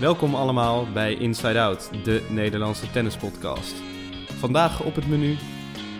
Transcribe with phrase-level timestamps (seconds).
[0.00, 3.74] Welkom allemaal bij Inside Out, de Nederlandse tennispodcast.
[4.38, 5.36] Vandaag op het menu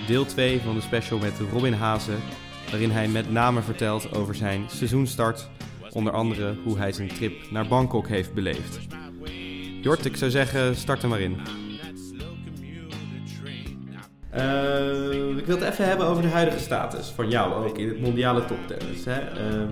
[0.07, 2.19] deel 2 van de special met Robin Hazen,
[2.71, 5.48] waarin hij met name vertelt over zijn seizoenstart,
[5.93, 8.79] onder andere hoe hij zijn trip naar Bangkok heeft beleefd.
[9.83, 11.41] Jort, ik zou zeggen, start er maar in.
[14.35, 18.01] Uh, ik wil het even hebben over de huidige status van jou ook in het
[18.01, 19.05] mondiale toptennis.
[19.05, 19.21] Hè?
[19.21, 19.69] Uh,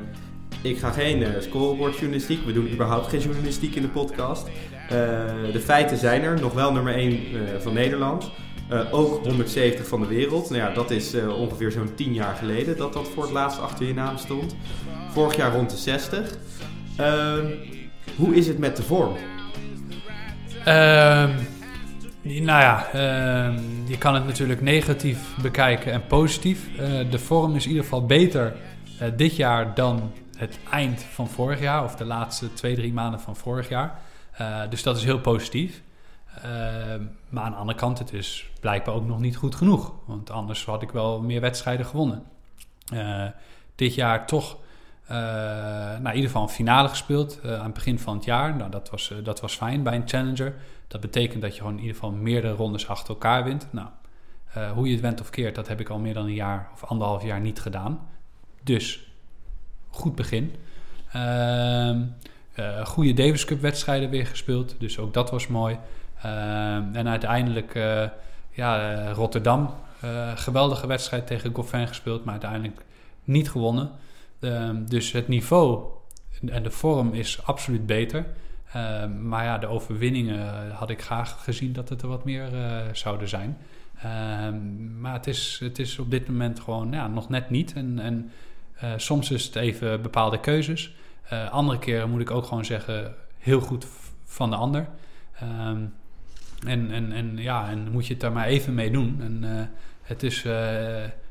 [0.70, 4.46] ik ga geen uh, scorebordjournalistiek, we doen überhaupt geen journalistiek in de podcast.
[5.52, 7.20] de feiten zijn er, nog wel nummer 1
[7.58, 8.30] van Nederland.
[8.90, 10.50] ook 170 van de wereld.
[10.50, 13.86] Nou ja, dat is ongeveer zo'n 10 jaar geleden dat dat voor het laatst achter
[13.86, 14.56] je naam stond.
[15.10, 16.38] Vorig jaar rond de 60.
[18.16, 19.16] hoe is het met de vorm?
[20.64, 21.30] Ehm,
[22.22, 26.68] nou ja, ehm, je kan het natuurlijk negatief bekijken en positief.
[27.10, 28.56] De vorm is in ieder geval beter
[29.16, 33.36] dit jaar dan het eind van vorig jaar, of de laatste twee, drie maanden van
[33.36, 33.98] vorig jaar.
[34.40, 35.82] Uh, dus dat is heel positief.
[36.42, 39.92] Ehm, maar aan de andere kant, het is blijkbaar ook nog niet goed genoeg.
[40.04, 42.22] Want anders had ik wel meer wedstrijden gewonnen.
[43.74, 44.56] dit jaar toch
[45.08, 48.56] nou, in ieder geval een finale gespeeld aan het begin van het jaar.
[48.56, 50.54] Nou, dat was, dat was fijn bij een challenger.
[50.88, 53.68] Dat betekent dat je gewoon in ieder geval meerdere rondes achter elkaar wint.
[53.70, 53.88] Nou,
[54.74, 56.84] hoe je het went of keert, dat heb ik al meer dan een jaar of
[56.84, 58.08] anderhalf jaar niet gedaan.
[58.62, 59.05] Dus,
[59.96, 60.54] goed begin.
[61.16, 61.90] Uh,
[62.58, 65.78] uh, goede Davis Cup wedstrijden weer gespeeld, dus ook dat was mooi.
[66.22, 68.08] Ehm, en uiteindelijk, eh,
[68.50, 69.74] ja, Rotterdam,
[70.34, 72.84] geweldige wedstrijd tegen Goffin gespeeld, maar uiteindelijk
[73.24, 73.90] niet gewonnen.
[74.40, 75.84] Ehm, dus het niveau
[76.46, 78.26] en de vorm is absoluut beter.
[78.72, 82.48] Ehm, maar ja, de overwinningen had ik graag gezien dat het er wat meer
[82.92, 83.58] zouden zijn.
[84.02, 87.72] Ehm, maar het is, het is op dit moment gewoon ja, nog net niet.
[87.72, 88.30] En, en
[88.84, 90.94] uh, soms is het even bepaalde keuzes.
[91.32, 93.86] Uh, andere keren moet ik ook gewoon zeggen, heel goed
[94.24, 94.88] van de ander.
[95.42, 95.94] Um,
[96.66, 99.20] en, en, en ja, en moet je het daar maar even mee doen.
[99.20, 99.70] En
[100.02, 100.44] het, is,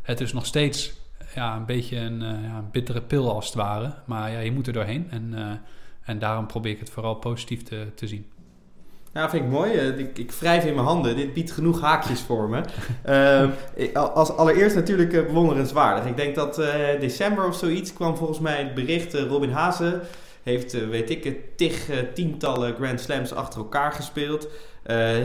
[0.01, 0.93] het is nog steeds
[1.35, 2.23] ja, een beetje een
[2.71, 3.93] bittere pil als het ware.
[4.05, 5.11] Maar ja, je moet er doorheen.
[5.11, 5.33] En
[6.05, 8.25] en daarom probeer ik het vooral positief te, te zien.
[9.15, 9.71] Ja, vind ik mooi.
[9.71, 11.15] Eh, ik, ik wrijf in mijn handen.
[11.15, 12.61] Dit biedt genoeg haakjes voor me.
[13.93, 16.05] uh, als allereerst natuurlijk uh, bewonderenswaardig.
[16.05, 16.67] Ik denk dat uh,
[16.99, 19.13] december of zoiets kwam volgens mij het bericht...
[19.13, 20.01] Robin Hazen
[20.43, 24.47] heeft, weet ik, tig tientallen Grand Slams achter elkaar gespeeld.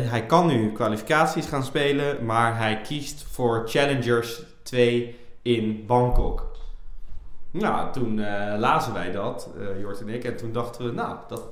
[0.08, 2.24] hij kan nu kwalificaties gaan spelen...
[2.24, 6.46] maar hij kiest voor Challengers 2 in Bangkok.
[7.50, 8.20] Nou, toen
[8.58, 9.48] lazen wij dat,
[9.80, 11.42] Jort en ik, en toen dachten we, nou, dat,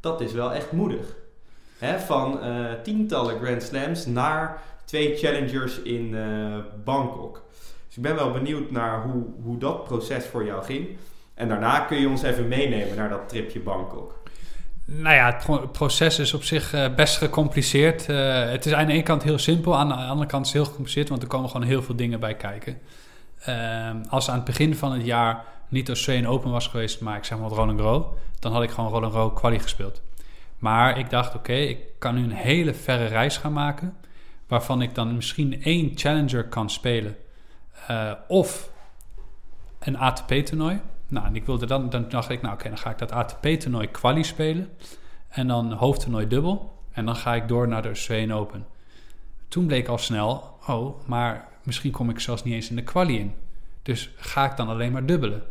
[0.00, 1.22] dat is wel echt moedig.
[2.06, 6.16] Van uh, tientallen Grand Slams naar twee challengers in
[6.84, 7.42] Bangkok.
[7.86, 10.88] Dus ik ben wel benieuwd naar hoe, hoe dat proces voor jou ging.
[11.34, 14.22] En daarna kun je ons even meenemen naar dat tripje Bangkok.
[14.84, 18.06] Nou ja, het proces is op zich best gecompliceerd.
[18.06, 20.70] het is aan de ene kant heel simpel, aan de andere kant is het heel
[20.70, 22.78] gecompliceerd, want er komen gewoon heel veel dingen bij kijken.
[23.44, 27.24] Ehm, als aan het begin van het jaar niet Australian Open was geweest, maar ik
[27.24, 28.04] zeg maar Roland Garros,
[28.38, 30.02] dan had ik gewoon Roland Garros quali gespeeld.
[30.64, 33.96] Maar ik dacht, oké, ik kan nu een hele verre reis gaan maken,
[34.46, 37.16] waarvan ik dan misschien één challenger kan spelen.
[37.90, 38.70] Uh, of
[39.78, 40.80] een ATP-toernooi.
[41.08, 43.90] Nou, en ik wilde dan, dan dacht ik, nou oké, dan ga ik dat ATP-toernooi
[43.90, 44.68] quali spelen.
[45.28, 46.82] En dan hoofdtoernooi dubbel.
[46.92, 48.66] En dan ga ik door naar de Australian Open.
[49.48, 53.18] Toen bleek al snel, oh, maar misschien kom ik zelfs niet eens in de quali
[53.18, 53.34] in.
[53.82, 55.42] Dus ga ik dan alleen maar dubbelen?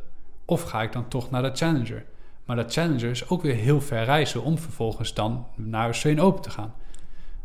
[0.45, 2.05] Of ga ik dan toch naar de Challenger?
[2.45, 6.41] Maar de Challenger is ook weer heel ver reizen om vervolgens dan naar Australian Open
[6.41, 6.73] te gaan.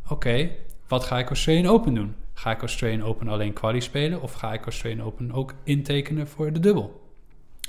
[0.08, 0.50] Oké,
[0.88, 2.14] wat ga ik Australian Open doen?
[2.34, 6.52] Ga ik Australian Open alleen quali spelen of ga ik Australian Open ook intekenen voor
[6.52, 7.10] de dubbel?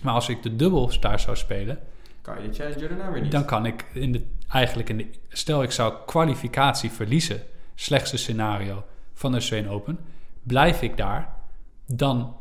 [0.01, 1.79] Maar als ik de dubbel daar zou spelen,
[2.21, 3.31] kan je de Challenger daarna weer niet.
[3.31, 7.41] Dan kan ik in de, eigenlijk in de, stel ik zou kwalificatie verliezen,
[7.75, 8.83] slechtste scenario
[9.13, 9.99] van de Australian Open,
[10.43, 11.33] blijf ik daar,
[11.85, 12.35] dan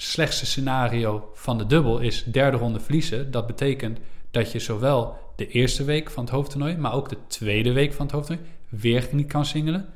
[0.00, 3.30] slechtste scenario van de dubbel is derde ronde verliezen.
[3.30, 3.98] Dat betekent
[4.30, 8.06] dat je zowel de eerste week van het hoofdtoernooi, maar ook de tweede week van
[8.06, 9.88] het hoofdtoernooi weer niet kan singelen.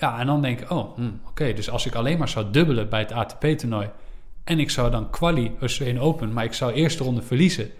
[0.00, 2.88] Ja, en dan denk ik, oh, hm, oké, dus als ik alleen maar zou dubbelen
[2.88, 3.90] bij het ATP-toernooi
[4.44, 7.70] en ik zou dan quali Australian Open, maar ik zou eerste ronde verliezen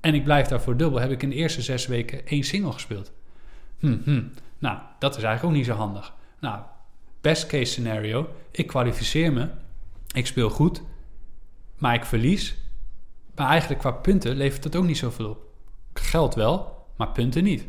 [0.00, 3.12] en ik blijf daarvoor dubbel, heb ik in de eerste zes weken één single gespeeld.
[3.78, 4.22] Hm, hm.
[4.58, 6.12] Nou, dat is eigenlijk ook niet zo handig.
[6.40, 6.60] Nou,
[7.20, 9.48] best case scenario, ik kwalificeer me,
[10.12, 10.82] ik speel goed,
[11.78, 12.56] maar ik verlies.
[13.34, 15.38] Maar eigenlijk qua punten levert dat ook niet zoveel op.
[15.94, 17.66] Geld wel, maar punten niet.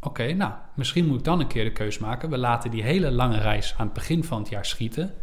[0.00, 2.30] Oké, nou, misschien moet ik dan een keer de keus maken.
[2.30, 5.14] We laten die hele lange reis aan het begin van het jaar schieten.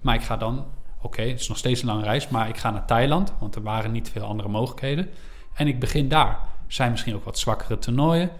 [0.00, 0.66] Maar ik ga dan,
[1.02, 3.62] oké, het is nog steeds een lange reis, maar ik ga naar Thailand, want er
[3.62, 5.10] waren niet veel andere mogelijkheden.
[5.54, 6.38] En ik begin daar.
[6.66, 8.30] zijn misschien ook wat zwakkere toernooien.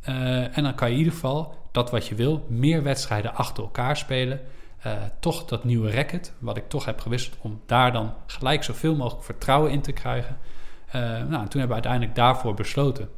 [0.00, 3.62] Eh, en dan kan je in ieder geval dat wat je wil, meer wedstrijden achter
[3.62, 4.40] elkaar spelen.
[4.86, 8.96] Uh, toch dat nieuwe racket, wat ik toch heb gewisseld, om daar dan gelijk zoveel
[8.96, 10.38] mogelijk vertrouwen in te krijgen.
[10.86, 13.08] Uh, nou, toen hebben we uiteindelijk daarvoor besloten.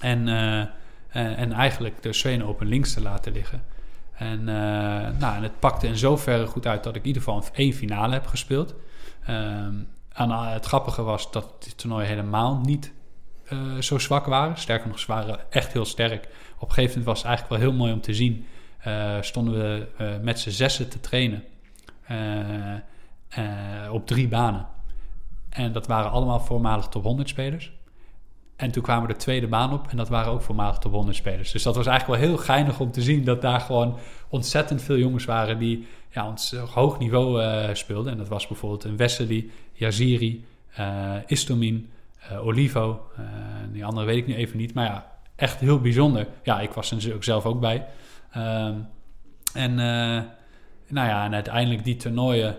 [0.00, 0.28] En,
[1.10, 3.62] en eigenlijk de Sweden Open links te laten liggen.
[4.12, 4.44] En,
[5.18, 8.12] nou, en het pakte in zoverre goed uit dat ik in ieder geval één finale
[8.12, 8.74] heb gespeeld.
[9.26, 9.74] Ehm,
[10.12, 12.92] en het grappige was dat die toernooi helemaal niet
[13.80, 14.56] zo zwak waren.
[14.56, 16.28] Sterker nog, ze waren echt heel sterk.
[16.58, 18.46] Op een gegeven moment was het eigenlijk wel heel mooi om te zien.
[18.86, 21.44] Uh, stonden we uh, met z'n zessen te trainen
[23.90, 24.66] op drie banen.
[25.48, 27.72] En dat waren allemaal voormalig top 100 spelers.
[28.56, 31.52] En toen kwamen de tweede baan op en dat waren ook voormalig top 100 spelers.
[31.52, 33.98] Dus dat was eigenlijk wel heel geinig om te zien dat daar gewoon
[34.28, 37.42] ontzettend veel jongens waren die ja, ons hoog niveau
[37.74, 38.12] speelden.
[38.12, 40.44] En dat was bijvoorbeeld een Wesley, Yaziri,
[41.26, 41.90] Istomin,
[42.32, 43.06] uh, Olivo.
[43.18, 43.24] Uh,
[43.72, 44.74] die andere weet ik nu even niet.
[44.74, 46.26] Maar ja, echt heel bijzonder.
[46.42, 47.86] Ja, ik was er ook zelf ook bij.
[48.36, 48.74] Uh,
[49.54, 50.22] en uh,
[50.88, 52.56] nou ja, uiteindelijk die toernooien,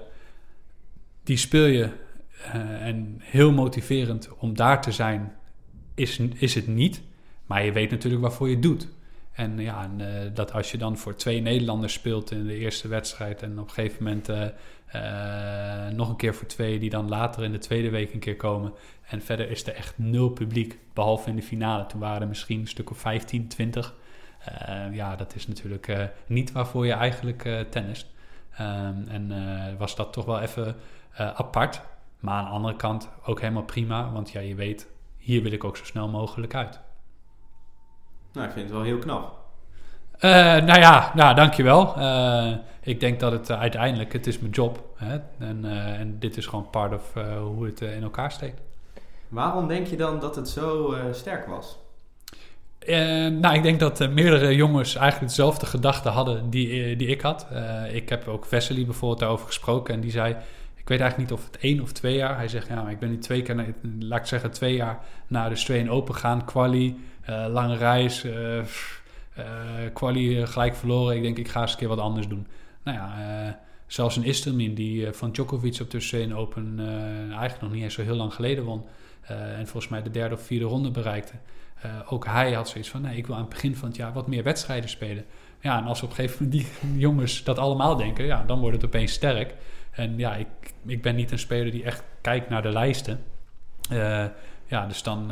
[1.24, 1.90] die speel je.
[2.82, 5.36] en heel motiverend om daar te zijn,
[5.96, 7.02] is, is het niet.
[7.46, 8.88] Maar je weet natuurlijk waarvoor je doet.
[9.32, 13.42] En ja, en, dat als je dan voor twee Nederlanders speelt in de eerste wedstrijd
[13.42, 14.28] en op een gegeven moment
[15.96, 18.74] nog een keer voor twee, die dan later in de tweede week een keer komen.
[19.10, 21.86] En verder is er echt nul publiek, behalve in de finale.
[21.86, 23.96] Toen waren er misschien een stuk of 15, 20.
[24.70, 28.08] Uh, ja, dat is natuurlijk uh, niet waarvoor je eigenlijk uh, tennist.
[28.60, 29.32] Um, en
[29.78, 30.76] was dat toch wel even
[31.16, 31.82] apart.
[32.20, 34.12] Maar aan de andere kant ook helemaal prima.
[34.12, 36.80] Want ja, je weet, hier wil ik ook zo snel mogelijk uit.
[38.34, 39.36] Nou, ik vind het wel heel knap.
[40.16, 41.98] Uh, nou ja, nou, dankjewel.
[41.98, 44.94] Uh, ik denk dat het uh, uiteindelijk, het is mijn job.
[44.96, 45.20] Hè?
[45.40, 45.66] En,
[45.98, 48.62] en dit is gewoon part of hoe het in elkaar steekt.
[49.28, 51.78] Waarom denk je dan dat het zo sterk was?
[53.40, 57.48] Nou, ik denk dat meerdere jongens eigenlijk dezelfde gedachten hadden die, die ik had.
[57.92, 60.36] ik heb ook Vesely bijvoorbeeld daarover gesproken en die zei...
[60.76, 62.38] Ik weet eigenlijk niet of het één of twee jaar...
[62.38, 65.00] Hij zegt, ja, maar ik ben nu twee keer, laat ik zeggen twee jaar...
[65.28, 66.98] naar de Australian Open gaan, quali,
[67.50, 68.26] lange reis...
[69.94, 71.16] Quali eh, gelijk verloren.
[71.16, 72.48] Ik denk, ik ga eens een keer wat anders doen.
[72.84, 76.80] Nou ja, zelfs een Istelmin die van Djokovic op de Open
[77.30, 78.86] eigenlijk nog niet eens zo heel lang geleden won.
[79.28, 81.34] en volgens mij de derde of vierde ronde bereikte.
[82.08, 84.28] Ook hij had zoiets van, nee, ik wil aan het begin van het jaar wat
[84.28, 85.26] meer wedstrijden spelen.
[85.60, 88.76] Ja, en als op een gegeven moment die jongens dat allemaal denken, ja, dan wordt
[88.76, 89.54] het opeens sterk.
[89.92, 90.48] En ja, ik,
[90.86, 93.24] ik ben niet een speler die echt kijkt naar de lijsten.
[94.68, 95.32] ja, dus dan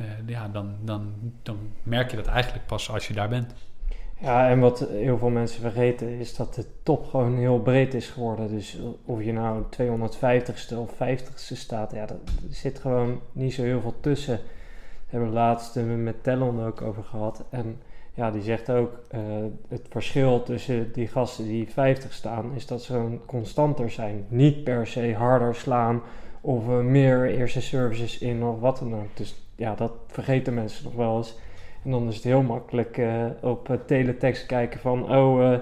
[0.00, 1.12] uh, ja, dan, dan,
[1.42, 3.54] dan merk je dat eigenlijk pas als je daar bent.
[4.20, 8.08] Ja, en wat heel veel mensen vergeten is dat de top gewoon heel breed is
[8.08, 8.48] geworden.
[8.48, 12.18] Dus of je nou 250ste of 50ste staat, ja, er
[12.50, 14.40] zit gewoon niet zo heel veel tussen.
[15.10, 17.44] We hebben laatst met Tellon ook over gehad.
[17.50, 17.78] En
[18.14, 19.20] ja, die zegt ook, uh,
[19.68, 24.26] het verschil tussen die gasten die 50 staan, is dat ze constanter zijn.
[24.28, 26.02] Niet per se harder slaan
[26.40, 29.16] of uh, meer eerste services in of wat dan ook.
[29.16, 31.38] Dus ja, dat vergeten mensen nog wel eens.
[31.84, 35.14] En dan is het heel makkelijk uh, op teletext kijken van...
[35.14, 35.54] oh,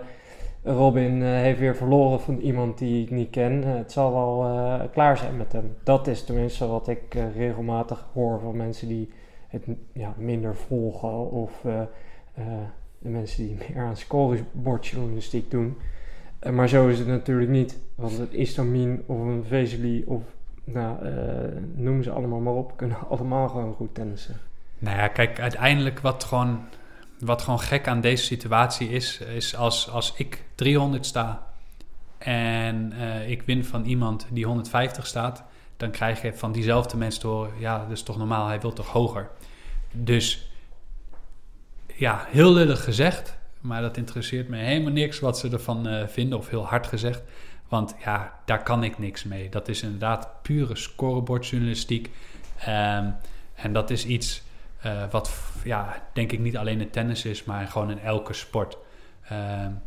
[0.64, 3.64] Robin heeft weer verloren van iemand die ik niet ken.
[3.64, 5.76] het zal wel klaar zijn met hem.
[5.82, 9.10] Dat is tenminste wat ik regelmatig hoor van mensen die
[9.48, 11.30] het ja, minder volgen...
[11.30, 11.60] of
[12.98, 15.76] de mensen die meer aan scorebordjournalistiek doen.
[16.50, 17.78] maar zo is het natuurlijk niet.
[17.94, 20.22] Want het Istamin of een Vezeli of
[20.64, 20.96] nou,
[21.74, 24.36] noem ze allemaal maar op, kunnen allemaal gewoon goed tennissen.
[24.78, 26.60] Nou ja, kijk, uiteindelijk wat gewoon,
[27.18, 31.46] wat gewoon gek aan deze situatie is, is als, als ik 300 sta
[32.18, 32.92] en
[33.26, 35.44] ik win van iemand die 150 staat,
[35.76, 38.72] dan krijg je van diezelfde mensen te horen, ja, dat is toch normaal, hij wil
[38.72, 39.30] toch hoger.
[39.92, 40.50] Dus
[41.94, 46.38] ja, heel lullig gezegd, maar dat interesseert me helemaal niks wat ze ervan uh, vinden,
[46.38, 47.22] of heel hard gezegd.
[47.68, 49.48] Want ja, daar kan ik niks mee.
[49.48, 52.10] Dat is inderdaad pure scorebordjournalistiek.
[52.68, 53.16] Um,
[53.54, 54.42] en dat is iets
[54.86, 55.32] uh, wat,
[55.64, 58.76] ja, denk ik niet alleen in tennis is, maar gewoon in elke sport.
[59.32, 59.80] Um,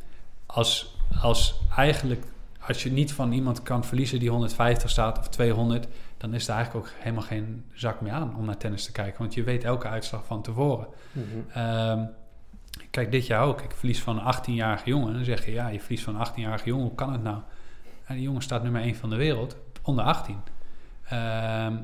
[0.45, 2.25] als, als eigenlijk,
[2.73, 5.87] als je niet van iemand kan verliezen die 150 staat of 200,
[6.17, 9.19] dan is er eigenlijk ook helemaal geen zak meer aan om naar tennis te kijken.
[9.19, 10.87] Want je weet elke uitslag van tevoren.
[11.11, 11.63] Mm -hmm.
[11.63, 12.09] um,
[12.89, 13.61] kijk, dit jaar ook.
[13.61, 15.13] Ik verlies van een 18-jarige jongen.
[15.13, 16.85] Dan zeg je, ja, je verliest van een 18-jarige jongen.
[16.85, 17.37] Hoe kan het nou?
[18.05, 20.37] En die jongen staat nummer 1 van de wereld, onder 18.
[21.03, 21.75] Ehm,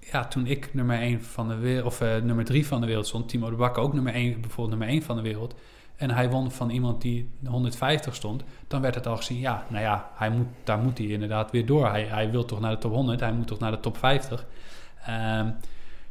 [0.00, 3.06] ja, toen ik nummer 1 van de wereld, of uh, nummer 3 van de wereld
[3.06, 5.54] stond, Timo de Bakker ook nummer 1, bijvoorbeeld nummer 1 van de wereld.
[5.96, 9.82] En hij won van iemand die 150 stond, dan werd het al gezien, ja, nou
[9.82, 11.88] ja, hij moet, daar moet hij inderdaad weer door.
[11.88, 14.46] Hij, hij wil toch naar de top 100, hij moet toch naar de top 50.
[15.08, 15.54] Um,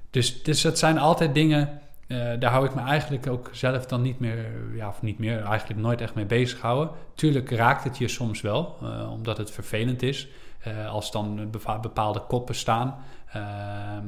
[0.10, 4.02] dus, dus dat zijn altijd dingen, uh, daar hou ik me eigenlijk ook zelf dan
[4.02, 6.94] niet meer, ja, of niet meer, eigenlijk nooit echt mee bezig houden.
[7.16, 10.28] Tuurlijk raakt het je soms wel, uh, omdat het vervelend is.
[10.68, 11.52] Uh, als dan
[11.82, 12.96] bepaalde koppen staan.
[13.32, 14.04] Ehm,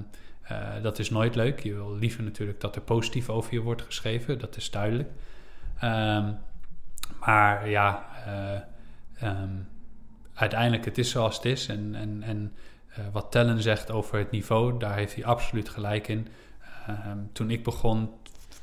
[0.81, 1.59] dat is nooit leuk.
[1.59, 5.09] Je wil liever natuurlijk dat er positief over je wordt geschreven, dat is duidelijk.
[5.83, 6.37] Um,
[7.19, 8.05] maar ja,
[9.23, 9.67] um,
[10.33, 11.67] uiteindelijk het is zoals het is.
[11.67, 12.53] En, en, en
[12.99, 16.27] uh, wat Tellen zegt over het niveau, daar heeft hij absoluut gelijk in.
[16.89, 16.95] Uh,
[17.33, 18.09] toen ik begon,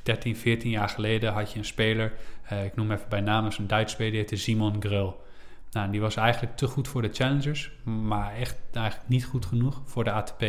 [0.03, 2.13] 13, 14 jaar geleden, had je een speler,
[2.51, 5.23] uh, ik noem even bij naam, een Duits speler, die heette Simon Grul.
[5.71, 9.81] Nou, die was eigenlijk te goed voor de Challengers, maar echt eigenlijk niet goed genoeg
[9.85, 10.43] voor de ATP.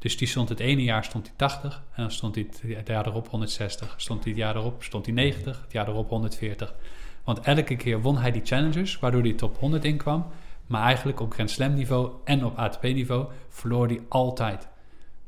[0.00, 3.06] Dus die stond het ene jaar stond hij 80 en dan stond hij het jaar
[3.06, 3.94] erop 160.
[3.96, 6.74] Stond hij het jaar erop stond hij 90, het jaar erop 140.
[7.24, 10.26] Want elke keer won hij die Challengers, waardoor hij top 100 inkwam.
[10.66, 14.68] Maar eigenlijk op Grand Slam niveau en op ATP niveau verloor hij altijd.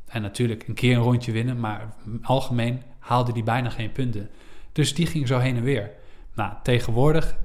[0.06, 4.30] En natuurlijk een keer een rondje winnen, maar algemeen haalde hij bijna geen punten.
[4.72, 5.90] Dus die ging zo heen en weer.
[6.34, 7.36] Nou, tegenwoordig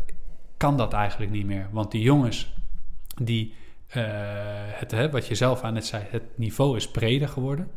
[0.58, 1.68] kan dat eigenlijk niet meer.
[1.72, 2.54] Want die jongens
[3.24, 3.54] die,
[3.96, 4.04] uh,
[4.68, 7.72] het, hè, wat je zelf aan het zei, het niveau is breder geworden.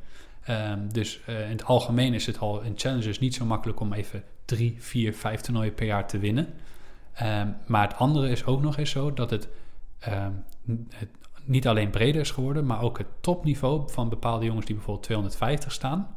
[0.49, 3.93] Um, dus uh, in het algemeen is het al in challengers niet zo makkelijk om
[3.93, 6.47] even drie, vier, vijf toernooien per jaar te winnen.
[7.23, 9.49] Um, maar het andere is ook nog eens zo dat het
[10.01, 10.33] Ehm,
[10.89, 11.09] het
[11.45, 15.73] niet alleen breder is geworden, maar ook het topniveau van bepaalde jongens die bijvoorbeeld 250
[15.73, 16.17] staan,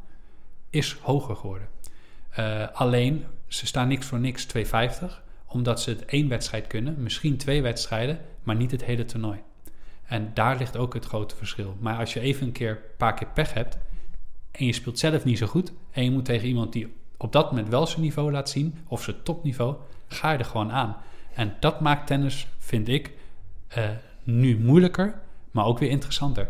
[0.69, 1.67] is hoger geworden.
[2.39, 7.37] Uh, alleen, ze staan niks voor niks 250, omdat ze het één wedstrijd kunnen, misschien
[7.37, 9.41] twee wedstrijden, maar niet het hele toernooi.
[10.13, 11.75] En daar ligt ook het grote verschil.
[11.79, 13.77] Maar als je even een keer een paar keer pech hebt
[14.51, 17.49] en je speelt zelf niet zo goed en je moet tegen iemand die op dat
[17.49, 19.75] moment wel zijn niveau laat zien, of zijn topniveau,
[20.07, 20.95] ga je er gewoon aan.
[21.33, 23.11] En dat maakt tennis, vind ik,
[23.77, 23.89] uh,
[24.23, 25.19] nu moeilijker,
[25.51, 26.49] maar ook weer interessanter.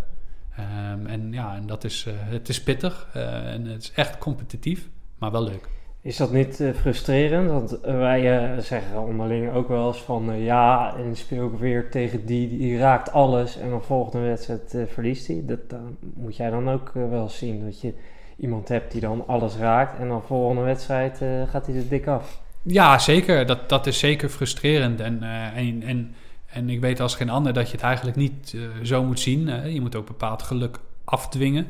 [0.59, 4.17] Um, en ja, en dat is, uh, het is pittig uh, en het is echt
[4.17, 5.69] competitief, maar wel leuk.
[6.03, 7.49] Is dat niet frustrerend?
[7.49, 12.49] Want wij zeggen onderling ook wel eens van ja, en speel ik weer tegen die,
[12.57, 15.43] die raakt alles en dan volgende wedstrijd verliest hij.
[15.45, 17.93] Dat moet jij dan ook wel zien, dat je
[18.37, 22.41] iemand hebt die dan alles raakt en dan volgende wedstrijd gaat hij er dik af.
[22.61, 23.45] Ja, zeker.
[23.45, 24.99] Dat, dat is zeker frustrerend.
[24.99, 26.15] En, en, en
[26.53, 29.71] en ik weet als geen ander dat je het eigenlijk niet zo moet zien.
[29.73, 31.67] Je moet ook bepaald geluk afdwingen.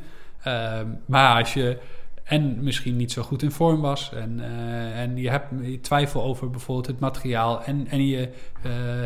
[0.47, 1.77] Uh, maar als je
[2.23, 5.47] en misschien niet zo goed in vorm was en, uh, en je hebt
[5.83, 8.29] twijfel over bijvoorbeeld het materiaal en, en je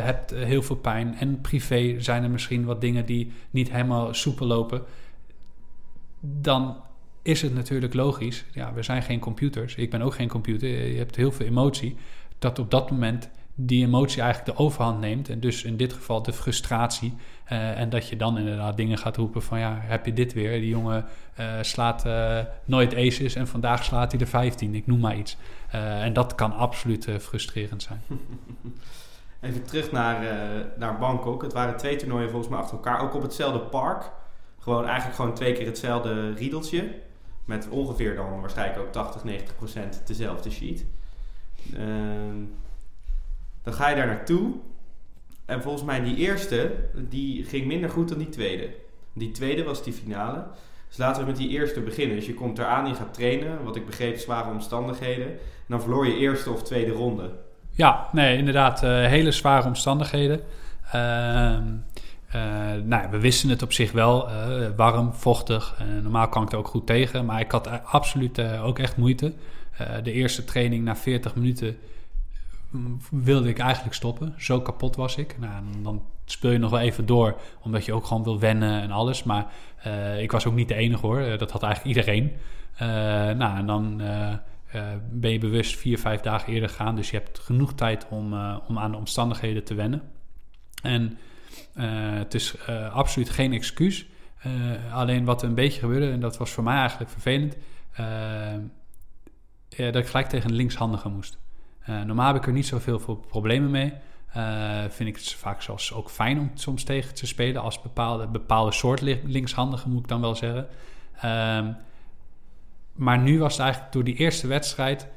[0.01, 4.45] hebt heel veel pijn en privé zijn er misschien wat dingen die niet helemaal soepel
[4.45, 4.81] lopen,
[6.19, 6.77] dan
[7.27, 8.45] is het natuurlijk logisch.
[8.51, 9.75] Ja, we zijn geen computers.
[9.75, 10.69] Ik ben ook geen computer.
[10.69, 11.95] Je hebt heel veel emotie.
[12.39, 15.29] Dat op dat moment die emotie eigenlijk de overhand neemt.
[15.29, 17.13] En dus in dit geval de frustratie.
[17.51, 20.59] Uh, en dat je dan inderdaad dingen gaat roepen van ja, heb je dit weer?
[20.59, 21.05] Die jongen
[21.39, 25.37] uh, slaat uh, nooit aces en vandaag slaat hij er 15, ik noem maar iets.
[25.71, 28.01] en dat kan absoluut frustrerend zijn.
[29.41, 30.25] Even terug naar,
[30.77, 31.41] naar Bangkok.
[31.41, 34.11] Het waren twee toernooien volgens mij achter elkaar, ook op hetzelfde park.
[34.59, 36.95] Gewoon eigenlijk gewoon twee keer hetzelfde riedeltje.
[37.45, 40.85] Met ongeveer dan waarschijnlijk ook 80, 90 procent dezelfde sheet.
[41.73, 42.43] Ehm,
[43.63, 44.53] dan ga je daar naartoe.
[45.47, 46.71] En volgens mij die eerste,
[47.09, 48.69] die ging minder goed dan die tweede.
[49.13, 50.43] Die tweede was die finale.
[50.87, 52.15] Dus laten we met die eerste beginnen.
[52.15, 53.63] Dus je komt eraan, je gaat trainen.
[53.63, 55.27] Wat ik begreep, zware omstandigheden.
[55.27, 57.31] En dan verloor je eerste of tweede ronde.
[57.71, 58.83] Ja, nee, inderdaad.
[58.83, 60.39] Uh, hele zware omstandigheden.
[60.85, 61.57] Uh,
[62.83, 64.29] nou, we wisten het op zich wel.
[64.29, 65.75] Eh, warm, vochtig.
[66.01, 67.25] normaal kan ik er ook goed tegen.
[67.25, 69.33] Maar ik had absoluut ook echt moeite.
[70.03, 71.77] de eerste training na 40 minuten
[73.11, 74.33] wilde ik eigenlijk stoppen.
[74.37, 75.39] Zo kapot was ik.
[75.39, 78.91] Nou, dan speel je nog wel even door, omdat je ook gewoon wil wennen en
[78.91, 79.23] alles.
[79.23, 79.47] Maar
[79.87, 81.19] uh, ik was ook niet de enige hoor.
[81.19, 82.31] Eh, dat had eigenlijk iedereen.
[82.73, 82.79] Uh,
[83.37, 84.01] nou, en dan
[85.11, 86.95] ben je bewust vier, vijf dagen eerder gegaan.
[86.95, 88.33] Dus je hebt genoeg tijd om,
[88.67, 90.01] om aan de omstandigheden te wennen.
[90.81, 91.17] En
[92.17, 92.55] het is
[92.91, 94.05] absoluut geen excuus.
[94.91, 97.57] alleen wat er een beetje gebeurde, en dat was voor mij eigenlijk vervelend,
[99.77, 101.37] dat ik gelijk tegen een linkshandige moest.
[101.89, 103.93] Uh, normaal heb ik er niet zoveel veel problemen mee.
[104.37, 108.27] Uh, vind ik het vaak zelfs ook fijn om soms tegen te spelen als bepaalde,
[108.27, 110.67] bepaalde soort linkshandige, moet ik dan wel zeggen.
[111.15, 111.67] Uh,
[112.93, 115.07] maar nu was het eigenlijk door die eerste wedstrijd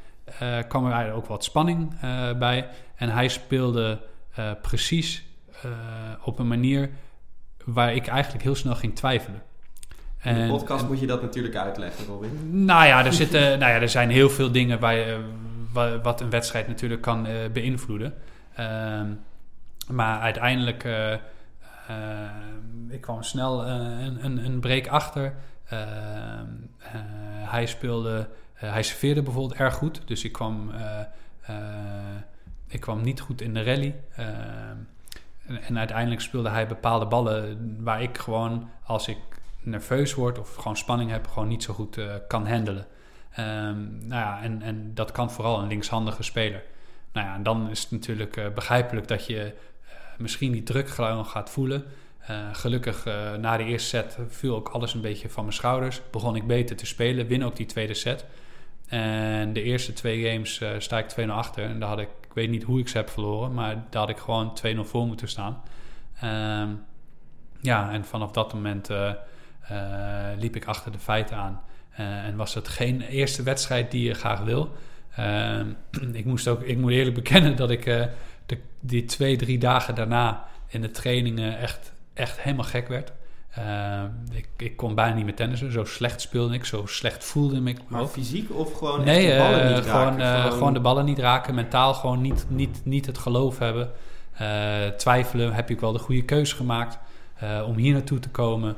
[0.43, 2.01] uh, kwam er eigenlijk ook wat spanning
[2.39, 2.69] bij.
[2.95, 4.01] En hij speelde
[4.63, 5.25] precies
[6.23, 6.91] op een manier
[7.65, 9.43] waar ik eigenlijk heel snel ging twijfelen.
[10.23, 12.65] In de podcast moet je dat natuurlijk uitleggen, Robin.
[12.65, 15.21] Nou ja, er, zitten, nou ja, er zijn heel veel dingen waar je,
[16.03, 18.15] wat een wedstrijd natuurlijk kan uh, beïnvloeden.
[18.61, 19.03] Uh,
[19.89, 21.13] maar uiteindelijk, uh,
[22.89, 25.35] ik kwam snel een, een, een break achter.
[25.69, 26.47] Ehm,
[27.49, 30.01] hij speelde, hij serveerde bijvoorbeeld erg goed.
[30.05, 30.71] Dus ik kwam,
[32.67, 33.95] ik kwam niet goed in de rally.
[34.17, 34.77] Ehm,
[35.47, 39.19] en, en, uiteindelijk speelde hij bepaalde ballen waar ik gewoon, als ik
[39.63, 42.87] nerveus word of gewoon spanning heb, gewoon niet zo goed kan handelen.
[43.39, 46.63] Um, nou ja, en, en dat kan vooral een linkshandige speler.
[47.13, 50.89] Nou ja, en dan is het natuurlijk uh, begrijpelijk dat je uh, misschien die druk
[50.89, 51.85] gewoon gaat voelen.
[52.31, 53.05] Uh, gelukkig
[53.39, 56.01] na de eerste set viel ook alles een beetje van mijn schouders.
[56.11, 58.25] Begon ik beter te spelen, win ook die tweede set.
[58.87, 61.65] En de eerste twee games sta ik 2-0 achter.
[61.65, 64.11] En daar had ik, ik weet niet hoe ik ze heb verloren, maar daar had
[64.11, 65.63] ik gewoon 2-0 voor moeten staan.
[66.25, 66.85] Um,
[67.61, 68.89] ja, en vanaf dat moment
[70.39, 71.63] liep ik achter de feiten aan.
[71.97, 74.71] En was het geen eerste wedstrijd die je graag wil.
[75.17, 75.67] Ehm,
[76.13, 78.05] ik, moest ook, ik moet eerlijk bekennen dat ik uh,
[78.47, 83.13] de, die twee, drie dagen daarna in de trainingen echt, echt helemaal gek werd.
[83.59, 85.73] Uh, ik, ik kon bijna niet meer tennissen.
[85.73, 87.75] Zo slecht speelde ik, zo slecht voelde ik me.
[87.89, 90.41] Maar fysiek of gewoon nee, de ballen uh, niet gewoon, raken?
[90.41, 90.53] Gewoon...
[90.53, 91.55] gewoon de ballen niet raken.
[91.55, 93.91] Mentaal gewoon niet, niet, niet het geloof hebben.
[94.97, 96.99] twijfelen, heb ik wel de goede keuze gemaakt
[97.67, 98.77] om hier naartoe te komen?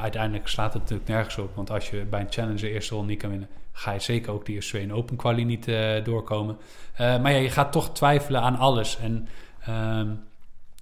[0.00, 1.54] Uiteindelijk slaat het natuurlijk nergens op.
[1.54, 4.46] Want als je bij een challenger eerste ronde niet kan winnen ga je zeker ook
[4.46, 6.56] die Australian Open quali niet uh, doorkomen.
[6.92, 8.98] Uh, maar ja, je gaat toch twijfelen aan alles.
[8.98, 9.28] En,
[9.68, 9.98] uh,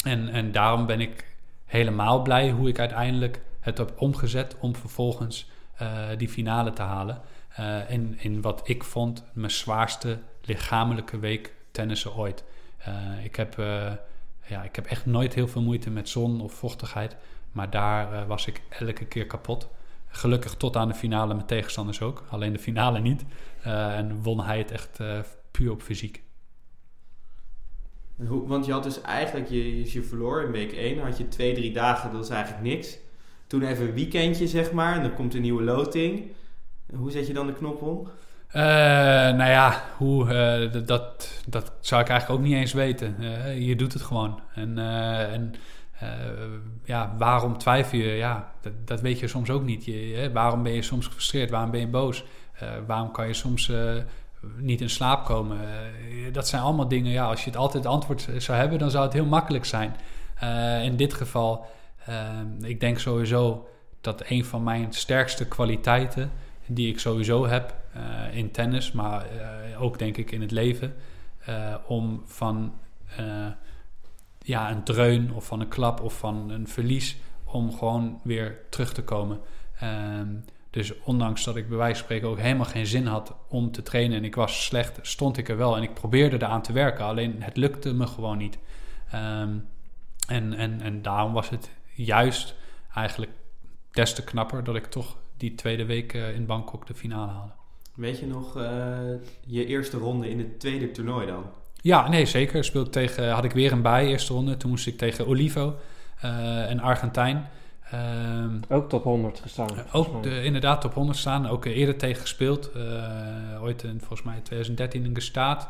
[0.05, 1.25] en, en daarom ben ik
[1.65, 5.51] helemaal blij hoe ik uiteindelijk het heb omgezet om vervolgens
[6.17, 7.21] die finale te halen.
[7.89, 12.45] in, in wat ik vond mijn zwaarste lichamelijke week tennissen ooit.
[13.23, 13.55] ik, heb,
[14.47, 17.17] ja, ik heb echt nooit heel veel moeite met zon of vochtigheid.
[17.57, 19.69] Maar daar was ik elke keer kapot.
[20.09, 22.25] Gelukkig tot aan de finale met tegenstanders ook.
[22.29, 23.25] Alleen de finale niet.
[23.67, 25.19] Uh, en won hij het echt uh,
[25.51, 26.23] puur op fysiek.
[28.27, 31.55] Hoe, want je had dus eigenlijk, je, je verloor in week 1, had je twee,
[31.55, 32.99] drie dagen, dat is eigenlijk niks.
[33.47, 36.31] Toen even een weekendje, zeg maar, en dan komt een nieuwe loting.
[36.97, 38.09] Hoe zet je dan de knop om?
[38.49, 38.63] Uh,
[39.33, 40.27] nou ja, hoe,
[40.87, 43.17] dat, dat zou ik eigenlijk ook niet eens weten.
[43.65, 44.41] je doet het gewoon.
[44.55, 45.55] En, en
[46.03, 46.09] uh,
[46.85, 48.13] ja, waarom twijfel je?
[48.13, 49.85] Ja, dat, dat, weet je soms ook niet.
[49.85, 50.33] Je, hè?
[50.33, 51.51] Waarom ben je soms gefrustreerd?
[51.51, 52.25] Waarom ben je boos?
[52.63, 53.95] Uh, waarom kan je soms uh,
[54.57, 55.59] niet in slaap komen?
[56.33, 57.13] dat zijn allemaal dingen.
[57.13, 59.97] Ja, als je het altijd antwoord zou hebben, dan zou het heel makkelijk zijn.
[60.83, 61.67] in dit geval,
[62.63, 63.69] ik denk sowieso
[64.01, 66.31] dat een van mijn sterkste kwaliteiten,
[66.67, 67.75] die ik sowieso heb
[68.33, 69.27] in tennis, maar
[69.79, 70.95] ook denk ik in het leven,
[71.87, 72.73] om van
[74.47, 78.93] ja, een dreun of van een klap of van een verlies om gewoon weer terug
[78.93, 79.41] te komen.
[79.83, 83.71] Um, dus ondanks dat ik bij wijze van spreken ook helemaal geen zin had om
[83.71, 86.73] te trainen en ik was slecht, stond ik er wel en ik probeerde eraan te
[86.73, 87.05] werken.
[87.05, 88.59] Alleen het lukte me gewoon niet.
[89.15, 89.69] Um,
[90.29, 92.55] en, en, en daarom was het juist
[92.95, 93.33] eigenlijk
[93.91, 97.53] des te knapper dat ik toch die tweede week uh, in Bangkok de finale haalde.
[97.95, 98.99] Weet je nog uh,
[99.47, 101.45] je eerste ronde in het tweede toernooi dan?
[101.87, 102.65] Ja, nee, zeker.
[102.65, 104.57] Speelde tegen, had ik weer een bij eerste ronde.
[104.57, 105.77] Toen moest ik tegen Olivo,
[106.25, 107.49] uh, een Argentijn.
[107.95, 109.71] Um, ook top 100 gestaan.
[109.73, 111.49] Uh, ook de, inderdaad top 100 staan.
[111.49, 112.71] Ook uh, eerder tegen gespeeld.
[113.61, 115.69] ooit in, volgens mij 2013 in Gestaat.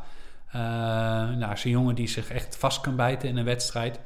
[1.38, 4.00] nou, is een jongen die zich echt vast kan bijten in een wedstrijd.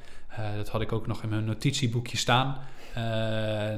[0.56, 2.58] dat had ik ook nog in mijn notitieboekje staan.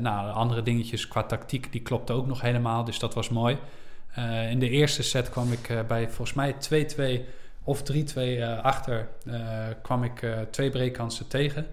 [0.01, 2.85] nou, andere dingetjes qua tactiek, die klopte ook nog helemaal.
[2.85, 3.59] Dus dat was mooi.
[4.51, 6.55] in de eerste set kwam ik bij volgens mij
[7.25, 11.67] 2-2 of 3-2 uh, achter uh, kwam ik uh, twee breekkansen tegen.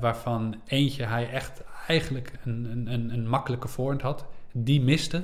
[0.00, 4.26] waarvan eentje hij echt eigenlijk een, een, een makkelijke voorhand had.
[4.52, 5.22] Die miste.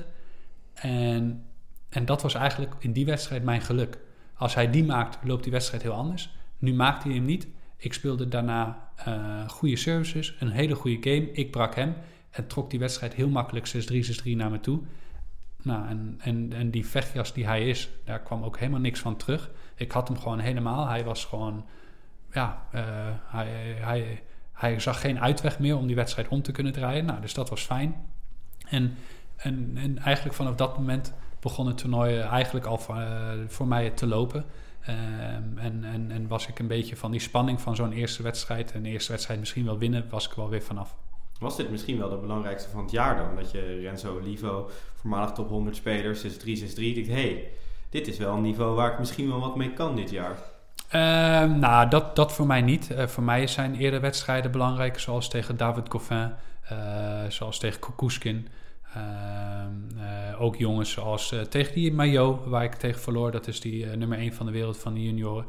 [0.74, 1.44] En,
[1.88, 3.98] en dat was eigenlijk in die wedstrijd mijn geluk.
[4.34, 6.30] Als hij die maakt, loopt die wedstrijd heel anders.
[6.58, 7.46] Nu maakte hij hem niet.
[7.76, 8.88] Ik speelde daarna
[9.46, 11.32] goede services, een hele goede game.
[11.32, 11.94] Ik brak hem
[12.30, 13.70] en trok die wedstrijd heel makkelijk 6-3,
[14.24, 14.80] 6-3 naar me toe.
[15.62, 19.16] Nou, en, en, en die vechtjas die hij is, daar kwam ook helemaal niks van
[19.16, 19.50] terug.
[19.74, 20.88] Ik had hem gewoon helemaal.
[20.88, 21.66] Hij was gewoon,
[22.32, 22.82] ja, uh,
[23.24, 23.48] hij,
[23.80, 27.04] hij, hij zag geen uitweg meer om die wedstrijd om te kunnen draaien.
[27.04, 27.94] Nou, dus dat was fijn.
[28.68, 28.96] En,
[29.36, 33.04] en, en eigenlijk vanaf dat moment begon het toernooi eigenlijk al voor,
[33.46, 34.44] voor mij te lopen.
[34.88, 34.94] Uh,
[35.64, 38.72] en, en, en was ik een beetje van die spanning van zo'n eerste wedstrijd.
[38.72, 40.96] En de eerste wedstrijd misschien wel winnen, was ik wel weer vanaf.
[41.40, 43.36] Was dit misschien wel de belangrijkste van het jaar dan?
[43.36, 46.28] Dat je Renzo Olivo, voormalig top 100 spelers, 6-3, 6-3,
[46.74, 47.08] denkt...
[47.08, 47.50] hey,
[47.90, 50.36] dit is wel een niveau waar ik misschien wel wat mee kan dit jaar.
[50.94, 52.90] Uh, nou, dat, dat voor mij niet.
[52.90, 56.32] Uh, voor mij zijn eerder wedstrijden belangrijk, zoals tegen David Goffin,
[56.72, 56.78] uh,
[57.28, 58.48] zoals tegen Kukuskin.
[60.38, 63.30] ook jongens zoals tegen die Mayo, waar ik tegen verloor.
[63.30, 65.46] Dat is die nummer 1 van de wereld van de junioren.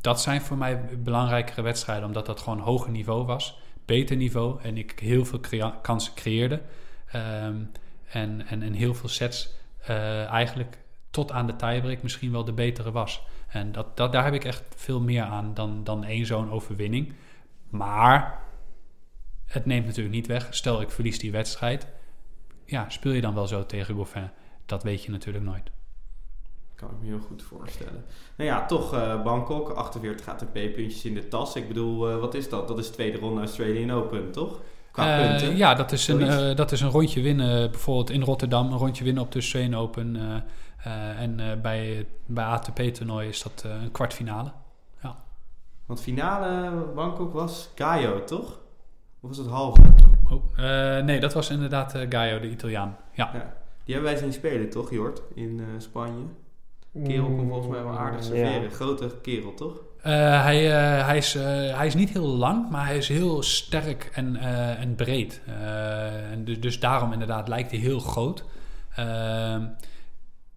[0.00, 4.76] dat zijn voor mij belangrijkere wedstrijden, omdat dat gewoon hoger niveau was beter niveau en
[4.76, 5.40] ik heel veel
[5.82, 6.62] kansen creëerde.
[7.06, 7.64] Ehm,
[8.10, 10.78] en, en, en heel veel sets eh, eigenlijk
[11.10, 13.22] tot aan de tiebreak misschien wel de betere was.
[13.48, 17.12] En dat, dat, daar heb ik echt veel meer aan dan, dan één zo'n overwinning.
[17.68, 18.42] Maar
[19.46, 20.54] het neemt natuurlijk niet weg.
[20.54, 21.86] Stel ik verlies die wedstrijd.
[22.64, 24.30] Ja, speel je dan wel zo tegen Goffin?
[24.66, 25.70] Dat weet je natuurlijk nooit.
[26.80, 28.04] Kan ik me heel goed voorstellen.
[28.36, 31.56] Nou ja, toch eh, Bangkok, 48 ATP-puntjes in de tas.
[31.56, 32.68] Ik bedoel, eh, wat is dat?
[32.68, 34.60] Dat is de tweede ronde Australian Open, toch?
[34.90, 35.56] Qua Eh, punten.
[35.56, 37.70] ja, dat is, een, dat is een rondje winnen.
[37.70, 40.16] Bijvoorbeeld in Rotterdam, een rondje winnen op de Australian Open.
[41.18, 44.52] en bij, bij ATP-toernooi is dat een kwartfinale.
[45.86, 48.58] Want finale Bangkok was Gaio, toch?
[49.20, 49.80] Of was het halve?
[50.30, 50.54] Oh,
[51.04, 52.96] nee, dat was inderdaad Gaio, de Italiaan.
[53.12, 53.30] Ja.
[53.34, 53.54] Ja.
[53.84, 55.22] Die hebben wij zien spelen, toch, Jort?
[55.34, 56.22] In Spanje.
[57.04, 58.62] Kerel kon volgens mij wel aardig Mm, serveren.
[58.62, 58.68] ja.
[58.68, 59.72] Grote kerel, toch?
[60.02, 61.42] Eh, hij, eh, hij, is, eh,
[61.76, 65.40] hij is niet heel lang, maar hij is heel sterk en, eh, en breed.
[65.46, 68.44] Eh, en dus, dus daarom inderdaad lijkt hij heel groot.
[68.94, 69.62] Ehm,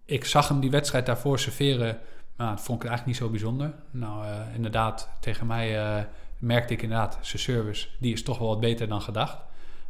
[0.04, 1.98] ik zag hem die wedstrijd daarvoor serveren.
[2.36, 3.72] Maar dat vond ik eigenlijk niet zo bijzonder.
[3.90, 6.02] Nou, eh, inderdaad, tegen mij eh,
[6.38, 7.18] merkte ik inderdaad...
[7.20, 9.36] zijn service, die is toch wel wat beter dan gedacht.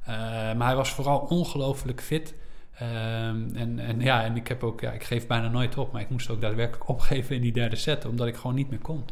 [0.04, 0.14] Eh,
[0.52, 2.34] maar hij was vooral ongelooflijk fit...
[2.78, 6.00] Ehm, en, en ja, en ik heb ook, ja, ik geef bijna nooit op, maar
[6.02, 9.04] ik moest ook daadwerkelijk opgeven in die derde set, omdat ik gewoon niet meer kon.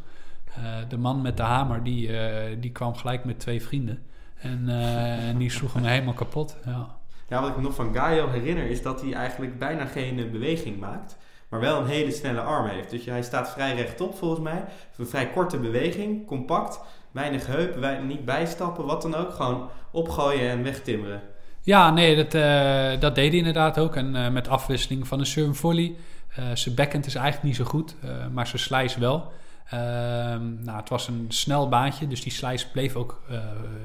[0.55, 4.03] Eh, de man met de hamer, die, eh, die kwam gelijk met twee vrienden.
[4.40, 6.57] En, eh, die sloegen me helemaal kapot.
[6.64, 6.99] Ja.
[7.29, 11.16] Ja, wat ik nog van Gaio herinner is dat hij eigenlijk bijna geen beweging maakt.
[11.49, 12.90] Maar wel een hele snelle arm heeft.
[12.90, 14.64] Dus hij staat vrij rechtop volgens mij.
[14.96, 16.81] Een vrij korte beweging, compact.
[17.11, 19.33] Weinig heup, wei- niet bijstappen, wat dan ook.
[19.33, 21.23] Gewoon opgooien en wegtimmeren.
[21.62, 23.96] Ja, nee, dat, eh, dat deed hij inderdaad ook.
[23.96, 25.94] En eh, met afwisseling van een serve volley.
[26.35, 27.96] Eh, zijn backhand is eigenlijk niet zo goed,
[28.33, 29.33] maar zijn slice wel.
[29.70, 33.23] Ehm, nou, het was een snel baantje, dus die slice bleef ook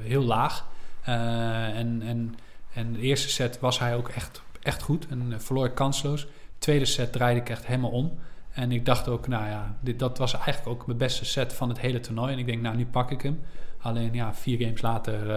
[0.02, 0.66] heel laag.
[1.02, 2.34] En, en,
[2.72, 6.20] en de eerste set was hij ook echt, echt goed en verloor ik kansloos.
[6.22, 8.18] De tweede set draaide ik echt helemaal om.
[8.52, 11.68] En ik dacht ook, nou ja, dit, dat was eigenlijk ook mijn beste set van
[11.68, 12.32] het hele toernooi.
[12.32, 13.40] En ik denk, nou, nu pak ik hem.
[13.80, 15.30] Alleen, ja, vier games later,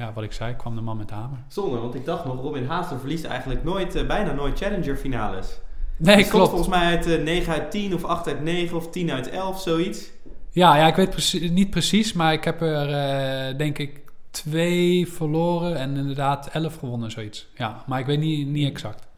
[0.00, 1.38] ja, wat ik zei, kwam de man met de hamer.
[1.48, 5.60] Zonde, want ik dacht nog, Robin Haase verliest eigenlijk nooit, eh, bijna nooit Challenger finales.
[5.96, 6.48] Nee, stond klopt.
[6.48, 9.60] volgens mij uit eh, 9 uit 10 of 8 uit 9 of 10 uit 11,
[9.60, 10.10] zoiets.
[10.50, 15.76] Ja, ja, ik weet niet precies, maar ik heb er eh, denk ik twee verloren
[15.76, 17.48] en inderdaad elf gewonnen, zoiets.
[17.54, 19.08] Ja, maar ik weet niet, niet exact.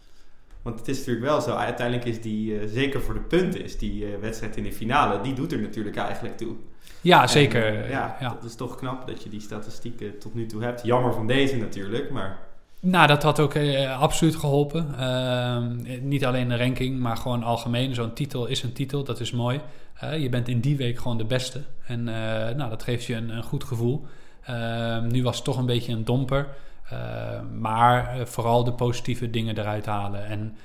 [0.62, 3.78] Want het is natuurlijk wel zo, uiteindelijk is die, eh, zeker voor de punten, is
[3.78, 6.56] die eh, wedstrijd in de finale, die doet er natuurlijk eigenlijk toe.
[7.02, 7.90] Ja, zeker.
[7.90, 8.28] ja, ja.
[8.28, 10.82] dat is toch knap dat je die statistieken tot nu toe hebt.
[10.82, 12.38] Jammer van deze natuurlijk, maar
[12.80, 14.94] Nou, dat had ook eh, absoluut geholpen.
[14.98, 15.76] Ehm,
[16.08, 17.94] niet alleen de ranking, maar gewoon algemeen.
[17.94, 19.60] Zo'n titel is een titel, dat is mooi.
[19.94, 21.62] Eh, je bent in die week gewoon de beste.
[21.86, 24.06] En eh, nou, dat geeft je een, een goed gevoel.
[24.44, 26.48] Ehm, nu was het toch een beetje een domper.
[26.90, 30.26] Ehm, maar vooral de positieve dingen eruit halen.
[30.26, 30.56] En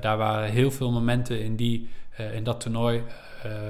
[0.00, 1.88] daar waren heel veel momenten in, die,
[2.32, 3.02] in dat toernooi.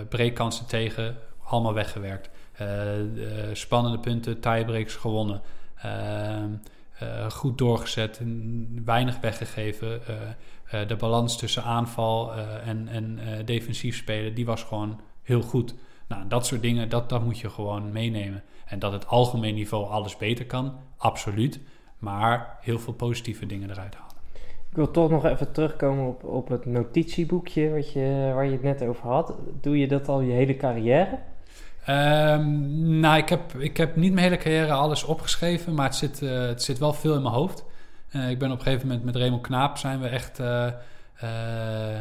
[0.09, 1.17] breekkansen tegen,
[1.53, 2.31] allemaal weggewerkt.
[2.53, 5.41] Eh, eh, spannende punten, tiebreaks gewonnen.
[5.77, 6.51] Ehm,
[6.99, 8.21] eh, goed doorgezet,
[8.85, 10.01] weinig weggegeven.
[10.87, 12.35] De balans tussen aanval
[12.65, 15.75] en, en defensief spelen, die was gewoon heel goed.
[16.09, 18.43] Nou, dat soort dingen, dat, dat moet je gewoon meenemen.
[18.67, 21.61] En dat het algemeen niveau alles beter kan, absoluut.
[21.99, 24.17] Maar heel veel positieve dingen eruit halen.
[24.71, 28.63] Ik wil toch nog even terugkomen op, op het notitieboekje wat je, waar je het
[28.63, 29.35] net over had.
[29.61, 31.19] Doe je dat al je hele carrière?
[31.85, 36.23] Ehm, nou, ik heb, ik heb niet mijn hele carrière alles opgeschreven, maar het zit,
[36.23, 37.65] eh, het zit wel veel in mijn hoofd.
[38.09, 40.73] Eh, ik ben op een gegeven moment met Raymond Knaap zijn we echt, eh,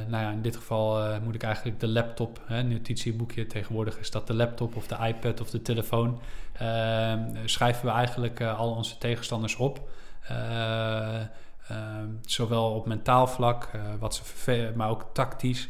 [0.07, 4.27] nou ja, in dit geval moet ik eigenlijk de laptop, hè, notitieboekje, tegenwoordig is dat
[4.27, 6.19] de laptop of de iPad of de telefoon,
[6.61, 9.89] Ehm, schrijven we eigenlijk al onze tegenstanders op.
[10.27, 11.19] Eh,
[11.67, 15.69] ehm, zowel op mentaal vlak, wat ze maar ook tactisch,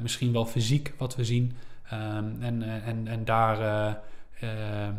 [0.00, 1.56] misschien wel fysiek wat we zien.
[1.90, 4.94] Ehm, en, en, en daar, eh, eh,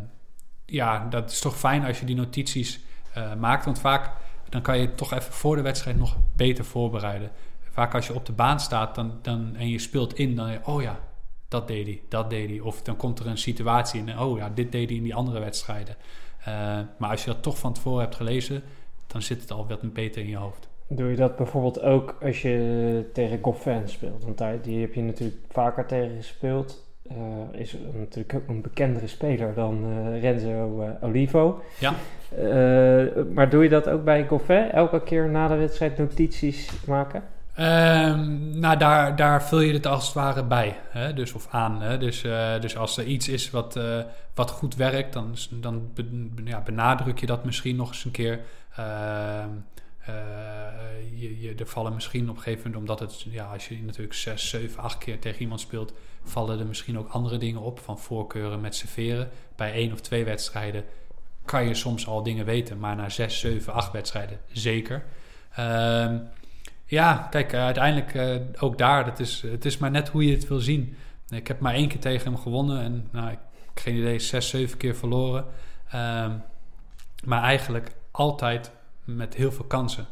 [0.65, 2.79] ja, dat is toch fijn als je die notities
[3.13, 3.65] eh, maakt.
[3.65, 4.11] Want vaak
[4.49, 7.31] dan kan je het toch even voor de wedstrijd nog beter voorbereiden.
[7.71, 10.59] Vaak als je op de baan staat dan, dan, en je speelt in, dan je,
[10.63, 10.99] oh ja,
[11.47, 12.59] dat deed hij, dat deed hij.
[12.59, 15.39] Of dan komt er een situatie in, oh ja, dit deed hij in die andere
[15.39, 15.95] wedstrijden.
[16.39, 18.63] Eh, maar als je dat toch van tevoren hebt gelezen,
[19.07, 20.67] dan zit het al wat beter in je hoofd.
[20.91, 24.23] Doe je dat bijvoorbeeld ook als je tegen Goffin speelt?
[24.23, 26.87] Want daar, die heb je natuurlijk vaker tegen gespeeld.
[27.09, 31.61] Eh, is natuurlijk ook een bekendere speler dan eh, Renzo eh, Olivo.
[31.79, 31.93] Ja.
[33.33, 34.71] Maar doe je dat ook bij Goffin?
[34.71, 37.23] Elke keer na de wedstrijd notities maken?
[37.55, 40.75] Ehm, nou, daar, daar vul je het als het ware bij.
[40.89, 41.13] Hè?
[41.13, 41.81] Dus, of aan.
[41.81, 41.97] Hè?
[41.97, 42.21] Dus,
[42.59, 43.79] dus als er iets is wat,
[44.33, 45.91] wat goed werkt, dan, dan
[46.43, 48.39] ja, benadruk je dat misschien nog eens een keer.
[50.09, 53.67] Ehm, eh, je, je, er vallen misschien op een gegeven moment, omdat het, ja, als
[53.67, 55.93] je natuurlijk zes, zeven, acht keer tegen iemand speelt,
[56.23, 59.29] vallen er misschien ook andere dingen op, van voorkeuren met serveren.
[59.55, 60.85] Bij één of twee wedstrijden
[61.45, 65.03] kan je soms al dingen weten, maar na zes, zeven, acht wedstrijden zeker.
[65.55, 66.17] Ehm,
[66.85, 70.33] ja, kijk, uh, uiteindelijk uh, ook daar, dat is, het is maar net hoe je
[70.33, 70.95] het wil zien.
[71.29, 73.39] Ik heb maar één keer tegen hem gewonnen en nou, ik
[73.73, 75.45] geen idee, zes, zeven keer verloren.
[75.95, 76.43] Um,
[77.23, 78.71] maar eigenlijk altijd
[79.15, 80.05] met heel veel kansen.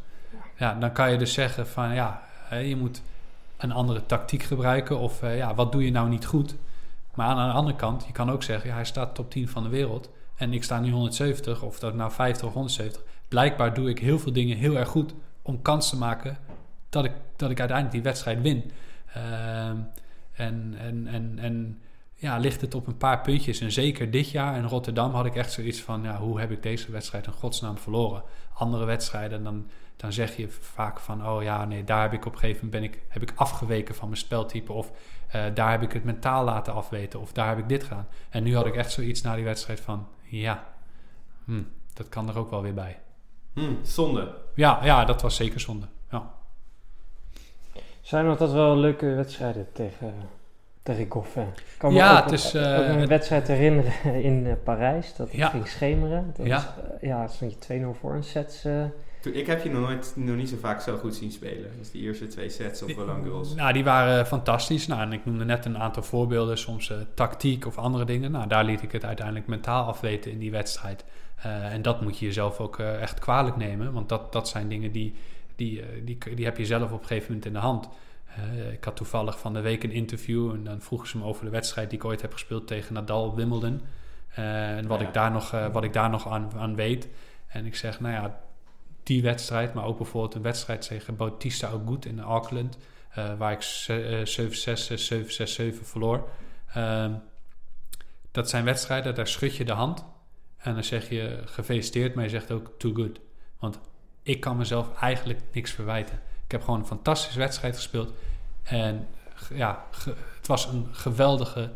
[0.55, 3.01] Ja, dan kan je dus zeggen van ja, je moet
[3.57, 6.55] een andere tactiek gebruiken of uh, ja, wat doe je nou niet goed?
[7.13, 9.63] Maar aan de andere kant, je kan ook zeggen, ja, hij staat top 10 van
[9.63, 13.01] de wereld en ik sta nu 170 of dat nou 50 of 170.
[13.27, 16.37] Blijkbaar doe ik heel veel dingen heel erg goed om kans te maken
[16.89, 18.71] dat ik, dat ik uiteindelijk die wedstrijd win.
[19.17, 19.67] Uh,
[20.33, 21.81] en, en, en, en
[22.13, 23.59] ja, ligt het op een paar puntjes.
[23.59, 26.03] En zeker dit jaar in Rotterdam had ik echt zoiets van...
[26.03, 28.23] Ja, hoe heb ik deze wedstrijd in godsnaam verloren?
[28.57, 31.27] Andere wedstrijden, dan, dan zeg je vaak van...
[31.27, 33.95] oh ja, nee, daar heb ik op een gegeven moment ben ik, heb ik afgeweken
[33.95, 34.73] van mijn speltype...
[34.73, 34.91] of
[35.35, 37.19] uh, daar heb ik het mentaal laten afweten...
[37.19, 38.07] of daar heb ik dit gedaan.
[38.29, 40.07] En nu had ik echt zoiets na die wedstrijd van...
[40.23, 40.63] ja,
[41.45, 42.99] hm, dat kan er ook wel weer bij.
[43.53, 44.35] Hm, zonde.
[44.55, 45.87] Ja, ja, dat was zeker zonde.
[46.11, 46.33] Ja.
[48.01, 50.13] Zijn nog dat wel leuke wedstrijden tegen,
[50.89, 51.09] Ik
[51.77, 53.93] kan Ja, me ook, het is, ook eh, een wedstrijd herinneren
[54.29, 55.15] in eh, Parijs.
[55.15, 55.47] Dat het Ja.
[55.49, 56.33] ging schemeren.
[56.37, 56.55] Dat Ja.
[56.55, 56.65] was,
[57.01, 58.63] eh, ja, stond je 2-0 voor een set.
[58.65, 58.83] eh,
[59.21, 61.71] Toen, ik heb je nog, nooit, nog niet zo vaak zo goed zien spelen.
[61.77, 63.55] Dus die eerste twee sets op Roland Garros.
[63.55, 64.87] Nou, die waren fantastisch.
[64.87, 68.31] Nou, en ik noemde net een aantal voorbeelden, soms eh, tactiek of andere dingen.
[68.31, 71.05] Nou, daar liet ik het uiteindelijk mentaal afweten in die wedstrijd.
[71.43, 74.91] Eh, en dat moet je jezelf ook echt kwalijk nemen, want dat, dat zijn dingen
[74.91, 75.15] die,
[75.55, 77.89] die, die, die heb je zelf op een gegeven moment in de hand.
[78.71, 81.51] Ik had toevallig van de week een interview en dan vroegen ze me over de
[81.51, 83.81] wedstrijd die ik ooit heb gespeeld tegen Nadal Wimbledon.
[84.29, 85.07] Eh, en wat, Ja.
[85.07, 87.07] ik daar nog, eh, wat ik daar nog aan, aan weet.
[87.47, 88.39] En ik zeg, nou ja,
[89.03, 92.77] die wedstrijd, maar ook bijvoorbeeld een wedstrijd tegen Bautista Agut in Auckland,
[93.09, 96.29] eh, waar ik ze- eh, 7-6, eh, 7-6, 7 verloor.
[96.73, 97.13] Ehm,
[98.31, 100.05] dat zijn wedstrijden, daar schud je de hand
[100.57, 103.19] en dan zeg je gefeliciteerd, maar je zegt ook too good.
[103.59, 103.79] Want
[104.23, 106.19] ik kan mezelf eigenlijk niks verwijten.
[106.47, 108.13] Ik heb gewoon een fantastische wedstrijd gespeeld
[108.63, 109.07] en
[109.53, 109.85] ja,
[110.37, 111.71] het was een geweldige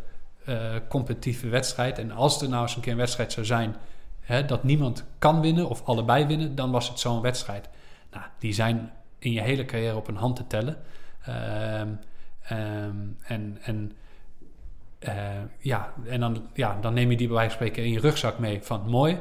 [0.46, 1.98] eh, competitieve wedstrijd.
[1.98, 3.76] En als er nou eens een keer een wedstrijd zou zijn
[4.20, 7.70] hè, dat niemand kan winnen of allebei winnen, dan was het zo'n wedstrijd.
[8.12, 10.78] Nou, die zijn in je hele carrière op een hand te tellen.
[11.22, 11.88] Ehm,
[12.42, 13.92] ehm, en en
[15.00, 15.16] eh,
[15.58, 18.40] ja, en dan, ja, dan neem je die bij wijze van spreken in je rugzak
[18.40, 19.20] mee van mooi.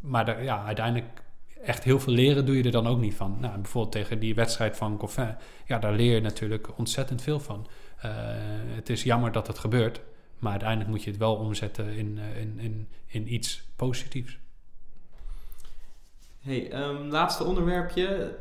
[0.00, 1.22] Maar daar, ja, uiteindelijk
[1.66, 3.36] echt heel veel leren doe je er dan ook niet van.
[3.40, 5.36] Nou, bijvoorbeeld tegen die wedstrijd van Goffin.
[5.66, 7.66] Ja, daar leer je natuurlijk ontzettend veel van.
[7.96, 8.10] Eh,
[8.74, 10.00] het is jammer dat het gebeurt.
[10.38, 14.38] Maar uiteindelijk moet je het wel omzetten in, eh, in, in, in iets positiefs.
[16.40, 18.36] Hey, ehm, laatste onderwerpje.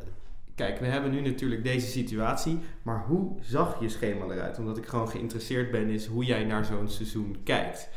[0.55, 2.59] Kijk, we hebben nu natuurlijk deze situatie.
[2.81, 4.59] Maar hoe zag je schema eruit?
[4.59, 7.89] Omdat ik gewoon geïnteresseerd ben is hoe jij naar zo'n seizoen kijkt.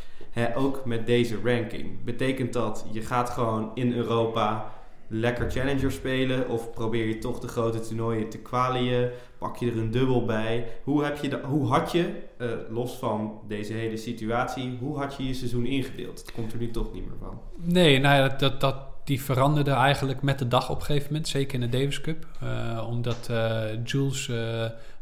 [0.55, 2.05] Ook met deze ranking.
[2.05, 4.73] Betekent dat je gaat gewoon in Europa
[5.09, 6.49] lekker challenger spelen?
[6.49, 9.11] Of probeer je toch de grote toernooien te kwalien?
[9.39, 10.69] Pak je er een dubbel bij?
[10.85, 15.17] Hoe, heb je de, hoe had je, eh, los van deze hele situatie, hoe had
[15.17, 16.21] je je seizoen ingedeeld?
[16.21, 17.41] Het komt er nu toch niet meer van.
[17.57, 21.07] Nee, nou ja, dat, dat, dat, die veranderde eigenlijk met de dag op een gegeven
[21.07, 21.29] moment.
[21.29, 22.27] Zeker in de Davis Cup.
[22.41, 24.31] Eh, omdat eh, Jules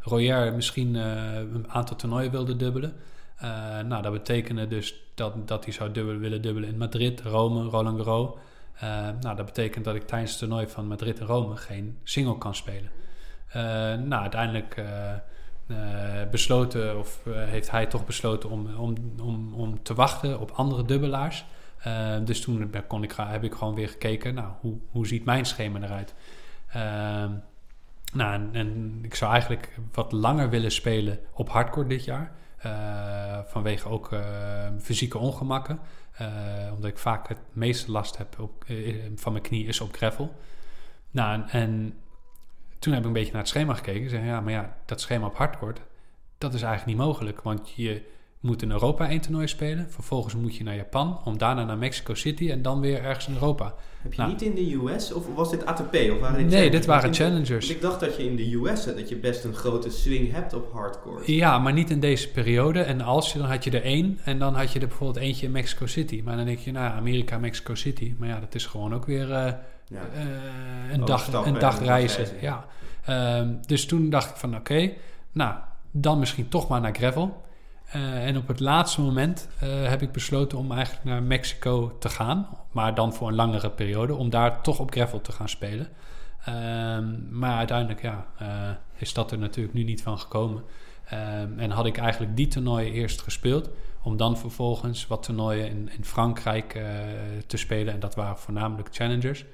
[0.01, 2.93] Royer misschien een aantal toernooien wilde dubbelen.
[3.87, 7.97] Nou, dat betekende dus dat, dat hij zou dubbelen, willen dubbelen in Madrid, Rome, Roland
[8.03, 8.29] Garros.
[8.79, 12.37] Eh, nou, dat betekent dat ik tijdens het toernooi van Madrid en Rome geen single
[12.37, 12.89] kan spelen.
[13.47, 13.61] Eh,
[13.93, 15.75] nou, uiteindelijk eh,
[16.31, 21.45] besloten, of heeft hij toch besloten om, om, om, om te wachten op andere dubbelaars.
[22.23, 25.81] Dus toen kon ik, heb ik gewoon weer gekeken, nou, hoe, hoe ziet mijn schema
[25.81, 26.13] eruit?
[26.67, 27.31] Ehm,
[28.13, 32.31] nou, en, ik zou eigenlijk wat langer willen spelen op hardcore dit jaar.
[33.45, 34.09] Vanwege ook
[34.79, 35.79] fysieke ongemakken.
[36.17, 39.95] Eh, omdat ik vaak het meeste last heb op, eh, van mijn knie is op
[39.95, 40.35] gravel.
[41.11, 41.97] Nou, en, en
[42.79, 44.03] toen heb ik een beetje naar het schema gekeken.
[44.03, 45.75] Ik zeg, ja, maar ja, dat schema op hardcore,
[46.37, 47.41] dat is eigenlijk niet mogelijk.
[47.41, 49.85] Want je moet in Europa één toernooi spelen.
[49.89, 53.33] Vervolgens moet je naar Japan, om daarna naar Mexico City en dan weer ergens in
[53.33, 53.73] Europa.
[54.01, 54.31] Heb je Nou.
[54.31, 55.95] niet in de US of was dit ATP?
[56.11, 57.69] Of waren dit Nee, dit waren challengers.
[57.69, 60.71] ik dacht dat je in de US dat je best een grote swing hebt op
[60.73, 61.33] hardcore.
[61.35, 62.81] Ja, maar niet in deze periode.
[62.81, 64.19] En als je, dan had je er één.
[64.23, 66.21] En dan had je er bijvoorbeeld eentje in Mexico City.
[66.25, 68.13] Maar dan denk je, nou, Amerika, Mexico City.
[68.17, 69.53] Maar ja, dat is gewoon ook weer eh,
[69.87, 70.01] Ja.
[70.13, 70.21] eh,
[70.93, 72.17] een, dag, een dag en reizen.
[72.25, 72.37] reizen.
[72.41, 72.65] Ja.
[73.05, 74.91] Ehm, dus toen dacht ik van oké,
[75.31, 75.55] nou,
[75.91, 77.45] dan misschien toch maar naar gravel.
[77.87, 82.09] Eh, en op het laatste moment eh, heb ik besloten om eigenlijk naar Mexico te
[82.09, 82.47] gaan.
[82.71, 85.87] Maar dan voor een langere periode, om daar toch op gravel te gaan spelen.
[86.45, 90.63] Ehm, maar uiteindelijk ja, eh, is dat er natuurlijk nu niet van gekomen.
[91.05, 93.69] Ehm, en had ik eigenlijk die toernooien eerst gespeeld.
[94.01, 96.81] Om dan vervolgens wat toernooien in, in Frankrijk
[97.47, 97.93] te spelen.
[97.93, 99.45] En dat waren voornamelijk challengers.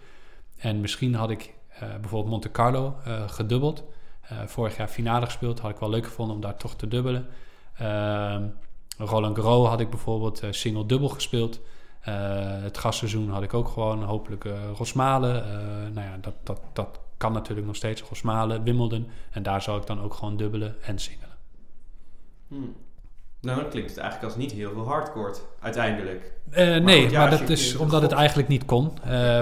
[0.57, 2.95] En misschien had ik bijvoorbeeld Monte Carlo
[3.27, 3.83] gedubbeld.
[4.45, 5.59] Vorig jaar finale gespeeld.
[5.59, 7.27] Had ik wel leuk gevonden om daar toch te dubbelen.
[7.77, 8.43] Ehm,
[8.97, 11.59] Roland Garros had ik bijvoorbeeld eh, single-dubbel gespeeld.
[12.01, 12.13] Eh,
[12.61, 15.43] het gastseizoen had ik ook gewoon hopelijk eh Rosmalen.
[15.93, 18.01] Nou ja, dat, dat, dat kan natuurlijk nog steeds.
[18.01, 19.09] Rosmalen, Wimbledon.
[19.31, 21.35] En daar zou ik dan ook gewoon dubbelen en singelen.
[22.47, 22.75] Hmm.
[23.41, 26.31] Nou, dan klinkt het eigenlijk als niet heel veel hardcore uiteindelijk.
[26.81, 28.91] Nee, maar dat is omdat het eigenlijk niet kon.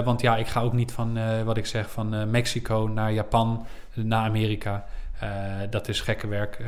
[0.04, 4.28] Want ja, ik ga ook niet van, wat ik zeg, van Mexico naar Japan, naar
[4.28, 4.84] Amerika.
[5.70, 6.58] Dat is gekke werk.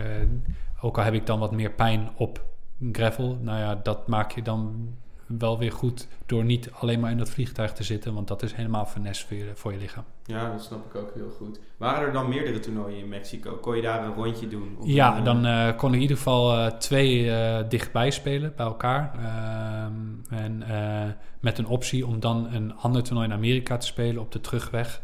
[0.85, 2.45] Ook al heb ik dan wat meer pijn op
[2.93, 3.39] gravel.
[3.41, 4.89] Nou ja, dat maak je dan
[5.27, 8.15] wel weer goed door niet alleen maar in dat vliegtuig te zitten.
[8.15, 10.05] Want dat is helemaal finesse voor je, voor je lichaam.
[10.25, 11.61] Ja, dat snap ik ook heel goed.
[11.77, 13.57] Waren er dan meerdere toernooien in Mexico?
[13.57, 14.77] Kon je daar een rondje doen?
[14.83, 18.67] Ja, een, dan eh, kon ik in ieder geval eh, twee eh, dichtbij spelen bij
[18.67, 19.13] elkaar.
[19.15, 20.63] Ehm, en
[21.41, 25.03] met een optie om dan een ander toernooi in Amerika te spelen op de terugweg.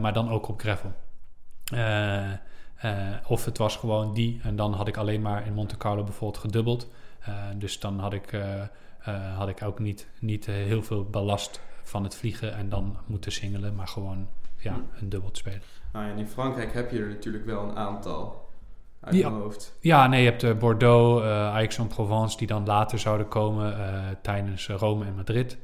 [0.00, 0.92] maar dan ook op gravel.
[2.80, 2.92] Eh,
[3.26, 4.40] of het was gewoon die.
[4.42, 6.88] En dan had ik alleen maar in Monte Carlo bijvoorbeeld gedubbeld.
[7.20, 12.04] Eh, dus dan had ik, eh, had ik ook niet, niet heel veel ballast van
[12.04, 13.74] het vliegen en dan moeten singelen.
[13.74, 15.62] Maar gewoon ja, een dubbel spelen.
[15.92, 18.48] Nou ja, en in Frankrijk heb je er natuurlijk wel een aantal
[19.00, 19.28] uit Ja.
[19.30, 19.76] mijn hoofd.
[19.80, 23.76] Ja, nee, je hebt Bordeaux, Aix-en-Provence, die dan later zouden komen
[24.22, 25.58] tijdens Rome en Madrid.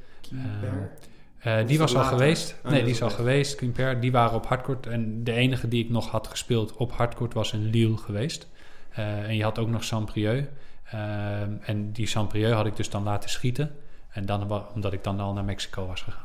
[1.39, 2.19] Eh, die was al later?
[2.19, 2.57] geweest.
[2.65, 3.55] Oh, nee, die is al geweest.
[3.55, 4.87] Quimper, die waren op hardcourt.
[4.87, 8.49] En de enige die ik nog had gespeeld op hardcourt was in Lille geweest.
[8.91, 10.47] Eh, en je had ook nog Saint-Prieux.
[10.91, 13.75] Ehm, en die Saint-Prieux had ik dus dan laten schieten.
[14.09, 16.25] En dan, omdat ik dan al naar Mexico was gegaan.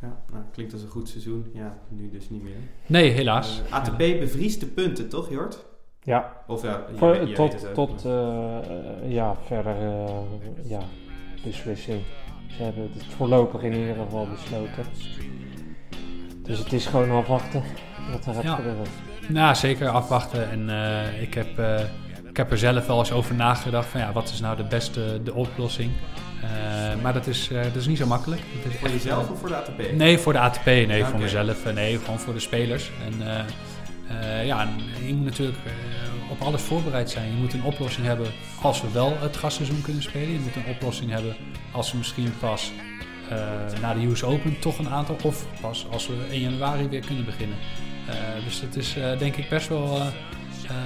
[0.00, 1.50] Ja, nou, klinkt als een goed seizoen.
[1.54, 2.56] Ja, nu dus niet meer.
[2.86, 3.62] Nee, helaas.
[3.66, 5.64] Eh, ATP bevriest de punten, toch Jort?
[6.02, 7.74] Ja, Of ja, je, voor, je weet tot, het ook.
[7.74, 10.80] tot eh, ja, verder eh, ja,
[11.44, 12.02] beslissing.
[12.56, 14.84] Ze hebben het voorlopig in ieder geval besloten.
[16.42, 17.62] Dus het is gewoon afwachten
[18.12, 18.54] wat er gaat Ja.
[18.54, 18.86] gebeuren.
[19.28, 20.50] Nou, zeker afwachten.
[20.50, 21.80] En eh, ik, heb, eh,
[22.28, 25.20] ik heb er zelf wel eens over nagedacht van ja, wat is nou de beste
[25.24, 25.90] de oplossing?
[26.42, 28.40] Eh, maar dat is, eh, dat is niet zo makkelijk.
[28.40, 29.92] Is Voor echt, jezelf of voor de ATP?
[29.96, 30.64] Nee, voor de ATP.
[30.64, 31.72] Nee, voor mezelf.
[31.74, 32.90] Nee, gewoon voor de spelers.
[33.06, 33.40] En eh,
[34.40, 35.72] eh, ja, en je moet natuurlijk eh,
[36.30, 37.30] op alles voorbereid zijn.
[37.30, 38.30] Je moet een oplossing hebben
[38.62, 40.32] als we wel het gastseizoen kunnen spelen.
[40.32, 41.36] Je moet een oplossing hebben
[41.72, 42.72] als we misschien pas
[43.28, 45.16] eh, na de US Open toch een aantal...
[45.22, 47.56] of pas als we in januari weer kunnen beginnen.
[48.08, 50.00] Eh, dus het is eh, denk ik best wel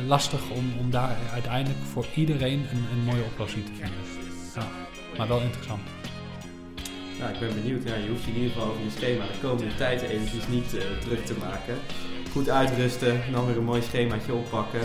[0.06, 4.00] lastig om, om daar uiteindelijk voor iedereen een, een mooie oplossing te vinden.
[5.16, 5.80] Maar wel interessant.
[7.18, 7.88] Nou, ik ben benieuwd.
[7.88, 10.70] Ja, je hoeft je in ieder geval over je schema de komende tijd eventjes niet
[11.00, 11.74] druk te maken.
[12.32, 14.80] Goed uitrusten, dan weer een mooi schemaatje oppakken.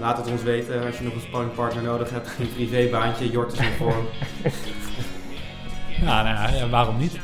[0.00, 2.30] Laat het ons weten als je nog een sparringpartner nodig hebt.
[2.38, 4.06] Een privébaantje, Jort is in vorm.
[6.00, 7.18] Ja, nou, ja, waarom niet?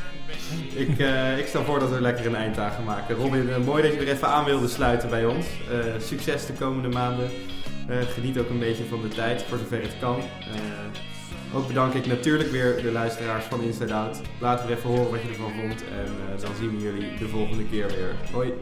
[0.73, 3.15] ik, eh, ik stel voor dat we lekker een eind aan gaan maken.
[3.15, 5.45] Robin, eh, mooi dat je er even aan wilde sluiten bij ons.
[5.45, 7.29] Eh, succes de komende maanden.
[8.13, 10.21] Geniet ook een beetje van de tijd, voor zover het kan.
[11.53, 14.21] Ook bedank ik natuurlijk weer de luisteraars van Inside Out.
[14.39, 15.83] Laat weer even horen wat je ervan vond.
[15.83, 18.15] En dan zien we jullie de volgende keer weer.
[18.31, 18.53] Hoi!